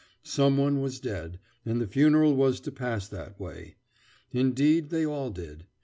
[0.23, 3.75] Some one was dead, and the funeral was to pass that way.
[4.31, 5.65] Indeed they all did.